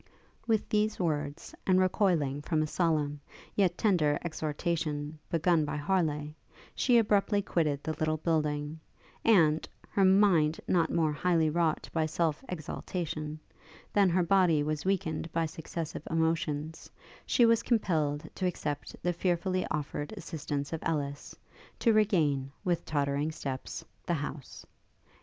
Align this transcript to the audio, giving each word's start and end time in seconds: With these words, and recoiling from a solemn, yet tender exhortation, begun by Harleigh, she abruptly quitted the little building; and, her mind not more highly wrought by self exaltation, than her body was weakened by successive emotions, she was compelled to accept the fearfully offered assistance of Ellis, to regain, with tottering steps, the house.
With 0.47 0.67
these 0.67 0.99
words, 0.99 1.53
and 1.67 1.79
recoiling 1.79 2.41
from 2.41 2.63
a 2.63 2.65
solemn, 2.65 3.21
yet 3.55 3.77
tender 3.77 4.17
exhortation, 4.25 5.19
begun 5.29 5.63
by 5.63 5.77
Harleigh, 5.77 6.29
she 6.73 6.97
abruptly 6.97 7.43
quitted 7.43 7.83
the 7.83 7.93
little 7.93 8.17
building; 8.17 8.79
and, 9.23 9.69
her 9.91 10.03
mind 10.03 10.59
not 10.67 10.91
more 10.91 11.11
highly 11.13 11.51
wrought 11.51 11.87
by 11.93 12.07
self 12.07 12.43
exaltation, 12.49 13.39
than 13.93 14.09
her 14.09 14.23
body 14.23 14.63
was 14.63 14.85
weakened 14.85 15.31
by 15.31 15.45
successive 15.45 16.01
emotions, 16.09 16.89
she 17.27 17.45
was 17.45 17.61
compelled 17.61 18.27
to 18.33 18.47
accept 18.47 18.95
the 19.03 19.13
fearfully 19.13 19.67
offered 19.69 20.13
assistance 20.13 20.73
of 20.73 20.81
Ellis, 20.81 21.35
to 21.77 21.93
regain, 21.93 22.51
with 22.65 22.85
tottering 22.85 23.31
steps, 23.31 23.85
the 24.07 24.15
house. 24.15 24.65